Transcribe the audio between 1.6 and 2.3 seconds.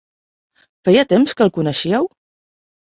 coneixíeu?